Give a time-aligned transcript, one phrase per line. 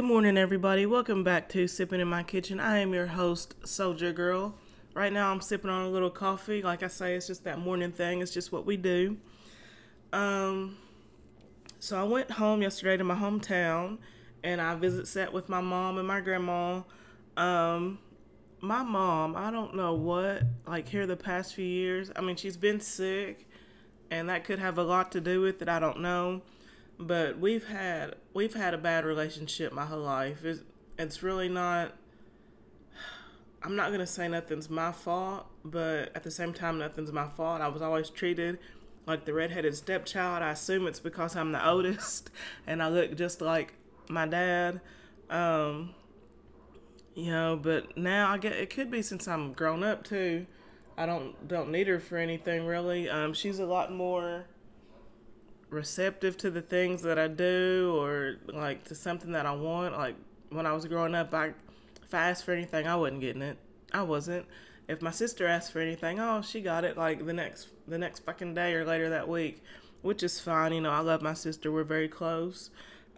[0.00, 0.86] Good morning, everybody.
[0.86, 2.58] Welcome back to Sipping in My Kitchen.
[2.58, 4.54] I am your host, Soldier Girl.
[4.94, 6.62] Right now, I'm sipping on a little coffee.
[6.62, 8.22] Like I say, it's just that morning thing.
[8.22, 9.18] It's just what we do.
[10.10, 10.78] Um,
[11.80, 13.98] so I went home yesterday to my hometown,
[14.42, 16.80] and I visit sat with my mom and my grandma.
[17.36, 17.98] Um,
[18.62, 22.10] my mom, I don't know what, like here the past few years.
[22.16, 23.50] I mean, she's been sick,
[24.10, 25.68] and that could have a lot to do with it.
[25.68, 26.40] I don't know,
[27.00, 30.44] but we've had we've had a bad relationship my whole life.
[30.44, 30.60] It's,
[30.98, 31.96] it's really not.
[33.62, 37.62] I'm not gonna say nothing's my fault, but at the same time, nothing's my fault.
[37.62, 38.58] I was always treated
[39.06, 40.42] like the redheaded stepchild.
[40.42, 42.30] I assume it's because I'm the oldest
[42.66, 43.74] and I look just like
[44.08, 44.80] my dad.
[45.30, 45.94] Um,
[47.14, 50.46] you know, but now I get it could be since I'm grown up too.
[50.98, 53.08] I don't don't need her for anything really.
[53.08, 54.44] Um, she's a lot more
[55.70, 59.96] receptive to the things that I do or like to something that I want.
[59.96, 60.16] Like
[60.50, 61.52] when I was growing up, I
[62.02, 63.56] if I asked for anything, I wasn't getting it.
[63.92, 64.46] I wasn't.
[64.88, 68.24] If my sister asked for anything, oh, she got it like the next the next
[68.24, 69.62] fucking day or later that week,
[70.02, 70.72] which is fine.
[70.72, 71.70] You know, I love my sister.
[71.70, 72.70] We're very close.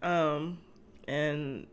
[0.03, 0.58] Um,
[1.08, 1.67] and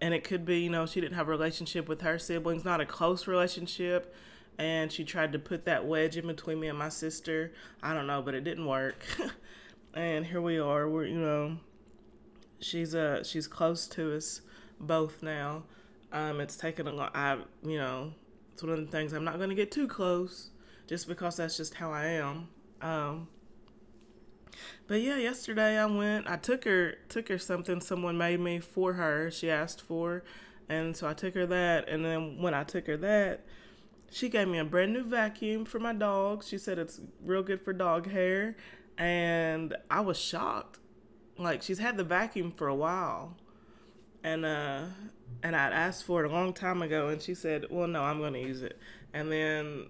[0.00, 2.80] and it could be, you know, she didn't have a relationship with her siblings, not
[2.80, 4.14] a close relationship,
[4.58, 7.52] and she tried to put that wedge in between me and my sister.
[7.82, 9.04] I don't know, but it didn't work.
[9.94, 10.88] and here we are.
[10.88, 11.58] We're, you know,
[12.60, 14.40] she's uh she's close to us
[14.78, 15.64] both now.
[16.12, 17.12] Um, it's taken a lot.
[17.14, 18.12] I, you know,
[18.52, 20.50] it's one of the things I'm not going to get too close,
[20.88, 22.48] just because that's just how I am.
[22.82, 23.28] Um,
[24.88, 26.28] but yeah, yesterday I went.
[26.28, 29.30] I took her took her something someone made me for her.
[29.30, 30.24] She asked for,
[30.68, 31.88] and so I took her that.
[31.88, 33.44] And then when I took her that,
[34.10, 36.42] she gave me a brand new vacuum for my dog.
[36.44, 38.56] She said it's real good for dog hair,
[39.00, 40.78] and I was shocked.
[41.36, 43.36] Like she's had the vacuum for a while,
[44.22, 44.82] and uh,
[45.42, 48.18] and I'd asked for it a long time ago, and she said, "Well, no, I'm
[48.18, 48.78] going to use it."
[49.12, 49.86] And then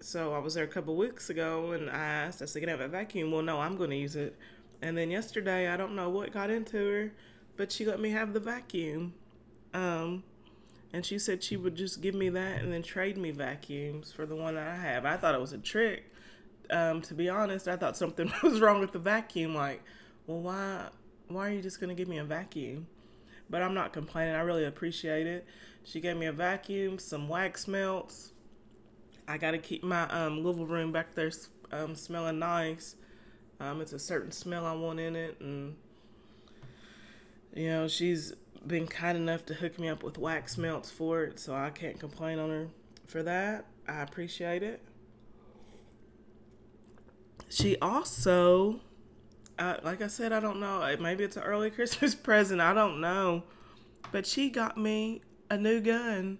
[0.00, 2.72] so I was there a couple weeks ago and I asked, I said, Can I
[2.72, 3.30] have a vacuum?
[3.30, 4.36] Well, no, I'm going to use it.
[4.82, 7.12] And then yesterday, I don't know what got into her,
[7.56, 9.14] but she let me have the vacuum.
[9.72, 10.22] Um,
[10.92, 14.26] and she said she would just give me that and then trade me vacuums for
[14.26, 15.04] the one that I have.
[15.04, 16.12] I thought it was a trick.
[16.70, 19.54] Um, to be honest, I thought something was wrong with the vacuum.
[19.54, 19.82] Like,
[20.26, 20.88] well, why,
[21.28, 22.86] why are you just going to give me a vacuum?
[23.48, 24.34] But I'm not complaining.
[24.34, 25.46] I really appreciate it.
[25.84, 28.32] She gave me a vacuum, some wax melts,
[29.28, 31.30] I got to keep my um, room back there
[31.72, 32.94] um, smelling nice.
[33.58, 35.76] Um, it's a certain smell I want in it, and
[37.54, 38.34] you know she's
[38.66, 41.98] been kind enough to hook me up with wax melts for it, so I can't
[41.98, 42.68] complain on her
[43.06, 43.64] for that.
[43.88, 44.82] I appreciate it.
[47.56, 48.80] She also,
[49.58, 50.94] uh, like I said, I don't know.
[51.00, 52.60] Maybe it's an early Christmas present.
[52.60, 53.44] I don't know,
[54.12, 56.36] but she got me a new gun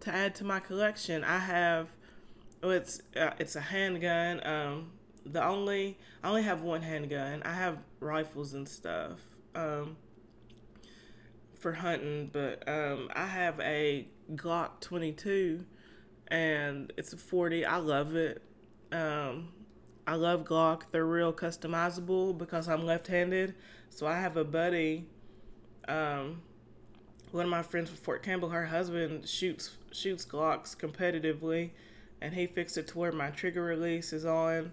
[0.00, 1.22] to add to my collection.
[1.22, 1.90] I have
[2.62, 4.40] well, it's uh, it's a handgun.
[4.46, 4.92] Um,
[5.26, 7.42] the only I only have one handgun.
[7.42, 9.20] I have rifles and stuff
[9.54, 9.98] um,
[11.58, 15.66] for hunting, but um, I have a Glock 22,
[16.28, 17.66] and it's a 40.
[17.66, 18.40] I love it.
[18.90, 19.48] Um,
[20.06, 20.90] I love Glock.
[20.90, 23.54] They're real customizable because I'm left-handed.
[23.90, 25.06] So I have a buddy.
[25.88, 26.42] Um,
[27.30, 31.70] one of my friends from Fort Campbell, her husband shoots shoots Glocks competitively
[32.24, 34.72] and he fixed it to where my trigger release is on,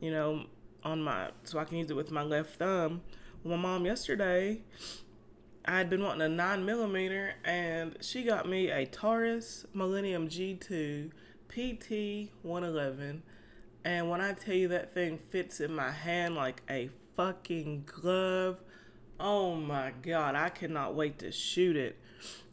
[0.00, 0.46] you know,
[0.84, 3.02] on my so I can use it with my left thumb.
[3.44, 4.62] Well, my mom yesterday,
[5.64, 11.10] I had been wanting a nine millimeter, and she got me a Taurus Millennium G2
[11.48, 13.22] PT 111.
[13.84, 18.58] And when I tell you that thing fits in my hand like a fucking glove,
[19.18, 21.98] oh my god, I cannot wait to shoot it.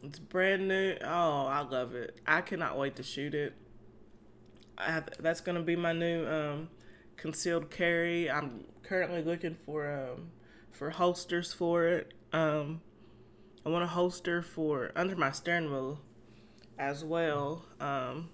[0.02, 0.96] It's brand new.
[1.04, 2.20] Oh, I love it.
[2.26, 3.54] I cannot wait to shoot it.
[4.78, 6.70] I, that's gonna be my new um,
[7.16, 8.30] concealed carry.
[8.32, 10.32] I'm currently looking for um,
[10.72, 12.14] for holsters for it.
[12.34, 12.82] Um,
[13.66, 16.00] I want a holster for under my steering wheel
[16.78, 17.66] as well.
[17.80, 18.30] Um,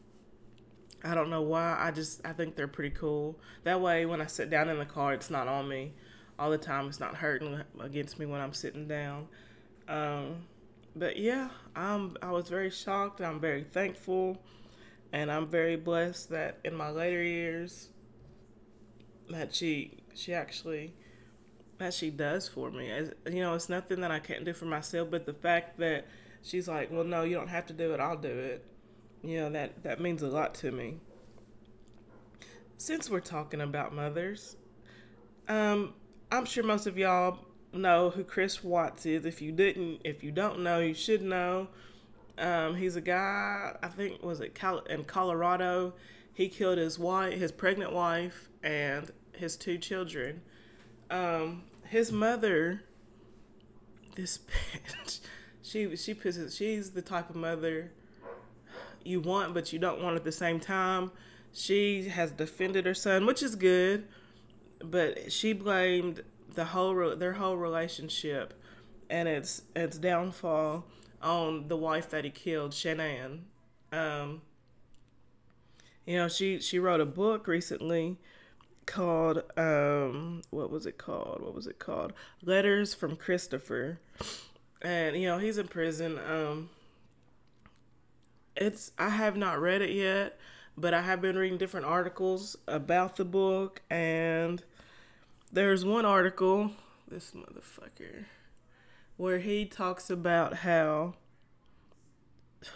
[1.05, 1.77] I don't know why.
[1.79, 3.39] I just I think they're pretty cool.
[3.63, 5.93] That way, when I sit down in the car, it's not on me
[6.37, 6.87] all the time.
[6.87, 9.27] It's not hurting against me when I'm sitting down.
[9.87, 10.47] Um,
[10.95, 13.21] but yeah, I'm I was very shocked.
[13.21, 14.41] I'm very thankful
[15.15, 17.87] and I'm very blessed that in my later years
[19.29, 20.93] that she she actually
[21.77, 22.91] that she does for me.
[22.91, 26.05] As, you know, it's nothing that I can't do for myself, but the fact that
[26.41, 27.99] she's like, "Well, no, you don't have to do it.
[27.99, 28.65] I'll do it."
[29.27, 30.99] You know, that that means a lot to me.
[32.77, 34.57] Since we're talking about mothers,
[35.47, 35.93] um,
[36.31, 37.39] I'm sure most of y'all
[37.73, 41.67] know who Chris Watts is, if you didn't, if you don't know, you should know.
[42.37, 45.93] Um, he's a guy, I think, was it Cal- in Colorado?
[46.33, 50.41] He killed his wife, his pregnant wife, and his two children.
[51.09, 52.83] Um, his mother,
[54.15, 54.39] this
[54.87, 55.19] bitch,
[55.61, 56.57] she she pisses.
[56.57, 57.91] She's the type of mother
[59.05, 61.11] you want, but you don't want at the same time.
[61.53, 64.07] She has defended her son, which is good,
[64.83, 66.23] but she blamed
[66.53, 68.53] the whole their whole relationship
[69.09, 70.85] and its its downfall
[71.21, 73.41] on the wife that he killed, Shanann.
[73.91, 74.41] Um,
[76.05, 78.17] you know, she she wrote a book recently
[78.85, 81.41] called um what was it called?
[81.41, 82.13] What was it called?
[82.43, 83.99] Letters from Christopher.
[84.81, 86.19] And you know, he's in prison.
[86.19, 86.69] Um
[88.55, 90.37] it's I have not read it yet,
[90.77, 94.63] but I have been reading different articles about the book and
[95.51, 96.71] there's one article,
[97.07, 98.25] this motherfucker,
[99.17, 101.15] where he talks about how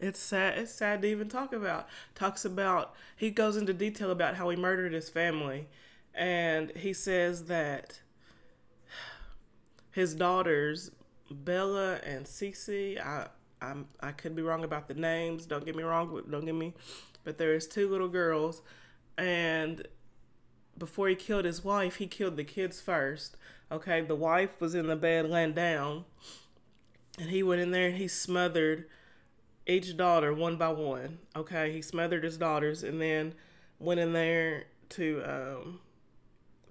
[0.00, 1.88] it's sad it's sad to even talk about.
[2.14, 5.68] Talks about he goes into detail about how he murdered his family
[6.14, 8.00] and he says that
[9.92, 10.90] his daughters
[11.30, 13.28] bella and cece i
[13.62, 16.74] I'm, i could be wrong about the names don't get me wrong don't get me
[17.24, 18.62] but there is two little girls
[19.18, 19.86] and
[20.78, 23.36] before he killed his wife he killed the kids first
[23.70, 26.04] okay the wife was in the bed laying down
[27.18, 28.86] and he went in there and he smothered
[29.66, 31.18] each daughter one by one.
[31.36, 33.34] Okay, he smothered his daughters and then
[33.78, 35.80] went in there to um,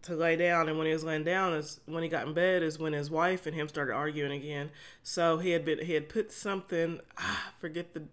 [0.04, 0.69] to lay down.
[0.69, 3.10] And when he was laying down, is when he got in bed is when his
[3.10, 4.72] wife and him started arguing again.
[5.04, 7.00] So he had been he had put something.
[7.18, 8.04] Ah, forget the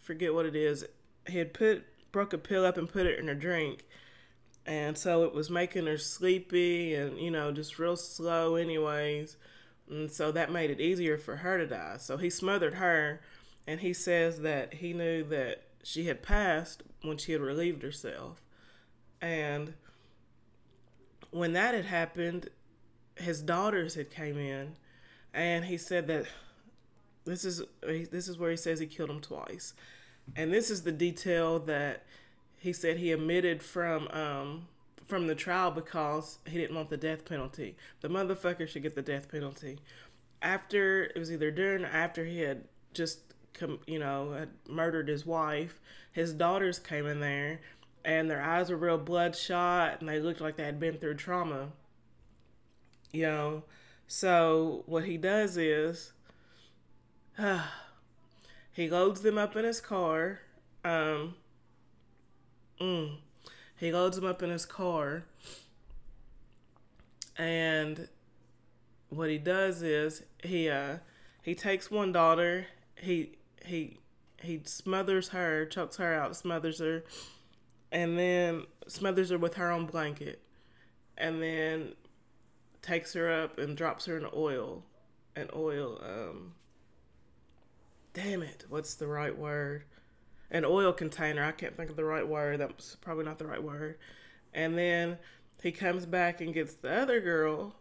[0.00, 0.84] forget what it is.
[1.26, 3.84] He had put broke a pill up and put it in her drink.
[4.64, 9.36] And so it was making her sleepy and, you know, just real slow, anyways.
[9.88, 11.96] And so that made it easier for her to die.
[11.98, 13.20] So he smothered her
[13.66, 18.40] and he says that he knew that she had passed when she had relieved herself.
[19.20, 19.74] And
[21.30, 22.50] when that had happened,
[23.16, 24.76] his daughters had came in,
[25.32, 26.26] and he said that
[27.24, 29.74] this is this is where he says he killed him twice,
[30.34, 32.04] and this is the detail that
[32.58, 34.68] he said he omitted from um,
[35.06, 37.76] from the trial because he didn't want the death penalty.
[38.00, 39.78] The motherfucker should get the death penalty.
[40.42, 43.20] After it was either during or after he had just
[43.86, 45.80] you know, had murdered his wife.
[46.12, 47.60] His daughters came in there,
[48.06, 51.70] and their eyes were real bloodshot, and they looked like they had been through trauma.
[53.12, 53.62] You know,
[54.06, 56.12] so what he does is,
[57.36, 57.64] uh,
[58.72, 60.40] he loads them up in his car.
[60.84, 61.34] Um,
[62.80, 63.16] mm,
[63.76, 65.24] he loads them up in his car,
[67.36, 68.08] and
[69.08, 70.98] what he does is he uh
[71.42, 72.66] he takes one daughter
[72.96, 73.32] he
[73.64, 73.98] he
[74.42, 77.04] he smothers her, chokes her out, smothers her,
[77.96, 80.42] and then smothers her with her own blanket,
[81.16, 81.94] and then
[82.82, 84.84] takes her up and drops her in oil,
[85.34, 85.98] an oil.
[86.04, 86.52] Um,
[88.12, 89.84] damn it, what's the right word?
[90.50, 91.42] An oil container.
[91.42, 92.60] I can't think of the right word.
[92.60, 93.96] That's probably not the right word.
[94.52, 95.16] And then
[95.62, 97.76] he comes back and gets the other girl,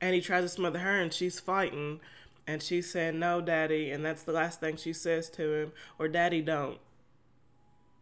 [0.00, 1.98] and he tries to smother her, and she's fighting
[2.46, 3.90] and she said, No, daddy.
[3.90, 5.72] And that's the last thing she says to him.
[5.98, 6.78] Or, Daddy, don't.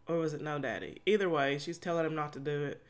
[0.06, 1.00] Or was it no, daddy?
[1.06, 2.82] Either way, she's telling him not to do it.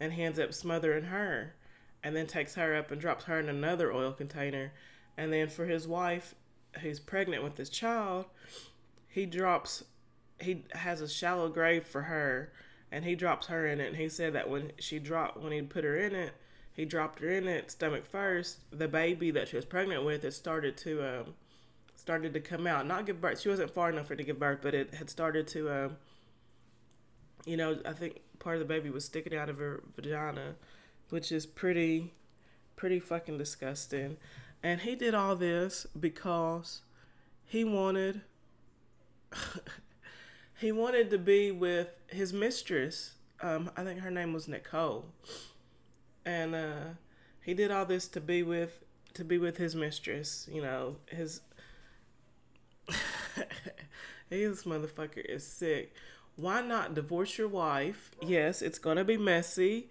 [0.00, 1.54] And he ends up smothering her.
[2.02, 4.72] And then takes her up and drops her in another oil container.
[5.16, 6.34] And then for his wife,
[6.80, 8.26] who's pregnant with his child,
[9.08, 9.84] he drops,
[10.40, 12.52] he has a shallow grave for her.
[12.90, 13.88] And he drops her in it.
[13.88, 16.32] And he said that when she dropped, when he put her in it,
[16.74, 18.60] he dropped her in it stomach first.
[18.70, 21.34] The baby that she was pregnant with had started to um,
[21.96, 23.40] started to come out, not give birth.
[23.40, 25.96] She wasn't far enough for it to give birth, but it had started to, um,
[27.44, 30.54] you know, I think part of the baby was sticking out of her vagina,
[31.10, 32.12] which is pretty,
[32.76, 34.16] pretty fucking disgusting.
[34.62, 36.82] And he did all this because
[37.44, 38.22] he wanted,
[40.58, 43.12] he wanted to be with his mistress.
[43.40, 45.06] Um, I think her name was Nicole
[46.24, 46.84] and uh,
[47.40, 48.84] he did all this to be with
[49.14, 50.48] to be with his mistress.
[50.50, 51.40] You know, his
[54.30, 55.94] his motherfucker is sick.
[56.36, 58.10] Why not divorce your wife?
[58.20, 59.88] Yes, it's gonna be messy,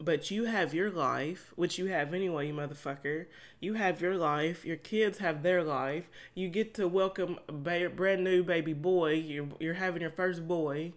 [0.00, 3.26] but you have your life, which you have anyway, you motherfucker.
[3.60, 4.64] You have your life.
[4.64, 6.08] Your kids have their life.
[6.34, 9.14] You get to welcome a ba- brand new baby boy.
[9.14, 10.92] You're you're having your first boy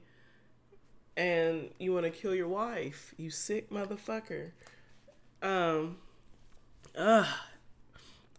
[1.18, 4.52] and you want to kill your wife, you sick motherfucker.
[5.42, 5.98] Um,
[6.98, 7.28] ugh,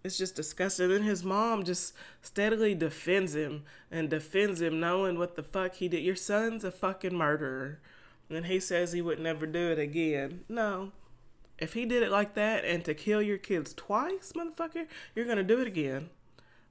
[0.03, 0.91] it's just disgusting.
[0.91, 5.89] And his mom just steadily defends him and defends him, knowing what the fuck he
[5.89, 6.03] did.
[6.03, 7.81] Your son's a fucking murderer.
[8.29, 10.45] And he says he would never do it again.
[10.49, 10.93] No.
[11.59, 15.43] If he did it like that and to kill your kids twice, motherfucker, you're gonna
[15.43, 16.09] do it again.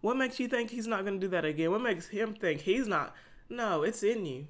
[0.01, 1.69] What makes you think he's not gonna do that again?
[1.69, 3.13] What makes him think he's not?
[3.49, 4.47] No, it's in you.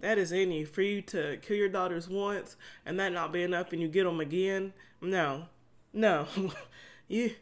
[0.00, 0.66] That is in you.
[0.66, 4.04] For you to kill your daughters once and that not be enough and you get
[4.04, 5.44] them again, no.
[5.92, 6.26] No.
[7.08, 7.32] you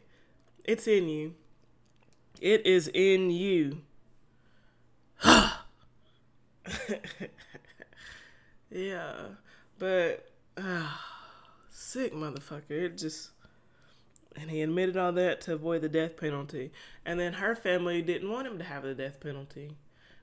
[0.65, 1.35] it's in you.
[2.39, 3.81] It is in you.
[8.69, 9.13] yeah.
[9.77, 10.87] But uh,
[11.69, 12.71] sick motherfucker.
[12.71, 13.31] It just
[14.35, 16.71] and he admitted all that to avoid the death penalty.
[17.05, 19.75] And then her family didn't want him to have the death penalty.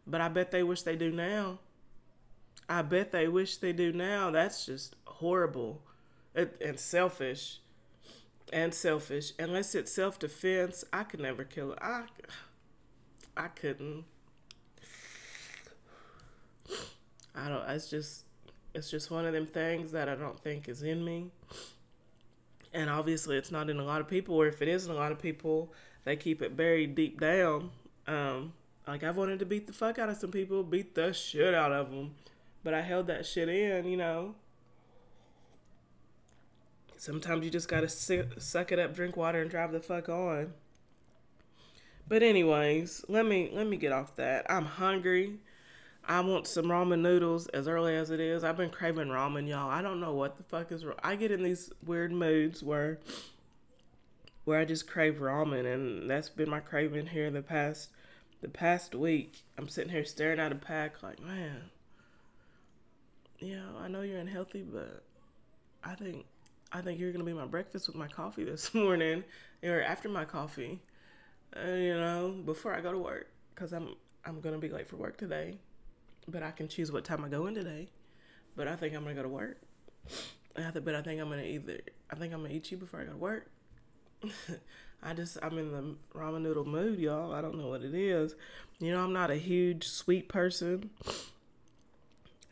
[0.06, 1.58] But I bet they wish they do now.
[2.68, 4.30] I bet they wish they do now.
[4.30, 5.82] That's just horrible
[6.34, 7.60] and selfish
[8.52, 9.32] and selfish.
[9.38, 11.74] Unless it's self defense, I could never kill.
[11.80, 12.04] I,
[13.36, 14.04] I couldn't.
[17.34, 17.68] I don't.
[17.68, 18.24] It's just,
[18.74, 21.30] it's just one of them things that I don't think is in me.
[22.72, 24.34] And obviously, it's not in a lot of people.
[24.34, 25.72] Or if it is in a lot of people,
[26.04, 27.70] they keep it buried deep down.
[28.06, 28.52] Um,
[28.86, 31.72] like I've wanted to beat the fuck out of some people, beat the shit out
[31.72, 32.14] of them,
[32.64, 34.34] but I held that shit in, you know.
[36.98, 40.52] Sometimes you just gotta suck it up, drink water, and drive the fuck on.
[42.08, 44.50] But anyways, let me let me get off that.
[44.50, 45.38] I'm hungry.
[46.04, 48.42] I want some ramen noodles as early as it is.
[48.42, 49.70] I've been craving ramen, y'all.
[49.70, 50.96] I don't know what the fuck is wrong.
[51.02, 52.98] I get in these weird moods where
[54.44, 57.90] where I just crave ramen, and that's been my craving here the past
[58.40, 59.44] the past week.
[59.56, 61.70] I'm sitting here staring at a pack like, man,
[63.38, 65.04] yeah, I know you're unhealthy, but
[65.84, 66.24] I think
[66.72, 69.24] I think you're gonna be my breakfast with my coffee this morning,
[69.62, 70.80] or after my coffee,
[71.56, 73.94] uh, you know, before I go to work, cause I'm
[74.24, 75.58] I'm gonna be late for work today,
[76.26, 77.88] but I can choose what time I go in today.
[78.56, 79.58] But I think I'm gonna go to work.
[80.56, 81.78] I to, but I think I'm gonna either
[82.10, 83.50] I think I'm gonna eat you before I go to work.
[85.02, 87.32] I just I'm in the ramen noodle mood, y'all.
[87.32, 88.34] I don't know what it is.
[88.80, 90.90] You know, I'm not a huge sweet person.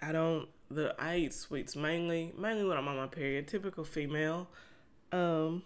[0.00, 4.48] I don't the I eat sweets mainly mainly when I'm on my period, typical female.
[5.12, 5.62] Um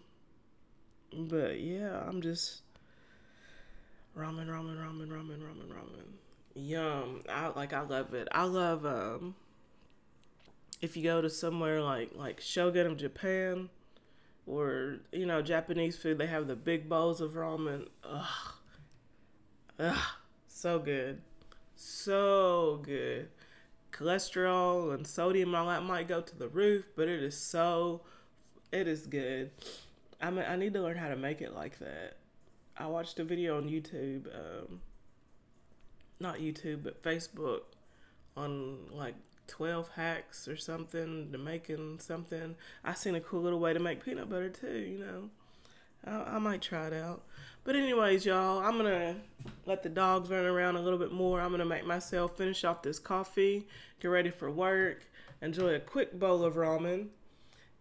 [1.13, 2.63] but yeah, I'm just
[4.17, 6.05] ramen, ramen, ramen, ramen, ramen, ramen.
[6.55, 7.23] Yum.
[7.29, 8.29] I like I love it.
[8.33, 9.35] I love um
[10.81, 13.71] if you go to somewhere like like Shogun of Japan
[14.47, 17.89] or you know Japanese food, they have the big bowls of ramen.
[18.05, 18.55] Ugh,
[19.79, 19.99] ugh,
[20.49, 21.23] so good,
[21.77, 23.31] so good
[23.93, 28.03] cholesterol and sodium and all that might go to the roof, but it is so,
[28.73, 29.51] it is good.
[30.21, 32.17] I mean, I need to learn how to make it like that.
[32.77, 34.81] I watched a video on YouTube, um,
[36.19, 37.63] not YouTube, but Facebook,
[38.37, 39.15] on like
[39.49, 42.55] 12 hacks or something to making something.
[42.85, 45.31] I seen a cool little way to make peanut butter too, you know.
[46.07, 47.23] I, I might try it out.
[47.65, 49.17] But anyways, y'all, I'm gonna
[49.67, 51.41] let the dogs run around a little bit more.
[51.41, 53.67] I'm gonna make myself finish off this coffee,
[54.01, 55.05] get ready for work,
[55.43, 57.09] enjoy a quick bowl of ramen,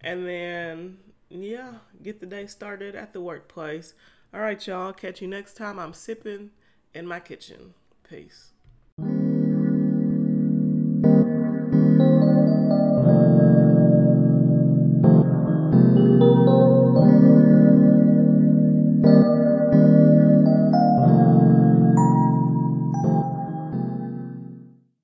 [0.02, 0.98] and then
[1.30, 3.94] yeah, get the day started at the workplace.
[4.34, 4.94] All right, y'all.
[4.94, 5.80] Catch you next time.
[5.80, 6.52] I'm sipping
[6.94, 7.74] in my kitchen.
[8.08, 8.52] Peace.